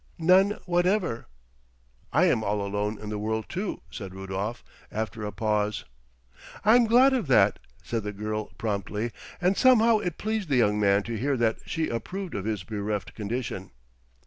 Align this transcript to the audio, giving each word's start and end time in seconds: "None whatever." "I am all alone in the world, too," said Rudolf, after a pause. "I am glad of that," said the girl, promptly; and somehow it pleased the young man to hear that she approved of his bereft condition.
"None 0.17 0.57
whatever." 0.65 1.27
"I 2.11 2.25
am 2.25 2.43
all 2.43 2.65
alone 2.65 2.97
in 2.99 3.09
the 3.09 3.19
world, 3.19 3.45
too," 3.47 3.81
said 3.91 4.15
Rudolf, 4.15 4.63
after 4.91 5.23
a 5.23 5.31
pause. 5.31 5.85
"I 6.65 6.75
am 6.75 6.85
glad 6.87 7.13
of 7.13 7.27
that," 7.27 7.59
said 7.83 8.01
the 8.01 8.11
girl, 8.11 8.45
promptly; 8.57 9.11
and 9.39 9.55
somehow 9.55 9.99
it 9.99 10.17
pleased 10.17 10.49
the 10.49 10.55
young 10.57 10.79
man 10.79 11.03
to 11.03 11.19
hear 11.19 11.37
that 11.37 11.59
she 11.67 11.87
approved 11.87 12.33
of 12.33 12.45
his 12.45 12.63
bereft 12.63 13.13
condition. 13.13 13.69